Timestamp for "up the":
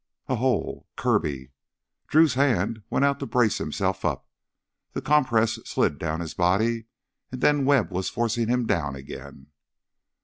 4.03-4.99